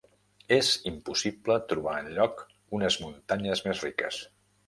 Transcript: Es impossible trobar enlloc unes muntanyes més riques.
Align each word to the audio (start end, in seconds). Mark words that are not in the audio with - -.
Es 0.55 0.69
impossible 0.91 1.57
trobar 1.73 1.93
enlloc 2.05 2.43
unes 2.79 2.99
muntanyes 3.05 3.65
més 3.67 3.85
riques. 3.89 4.19